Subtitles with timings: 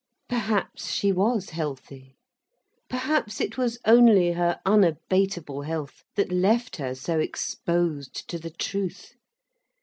[0.27, 2.15] Perhaps she was healthy.
[2.89, 9.13] Perhaps it was only her unabateable health that left her so exposed to the truth.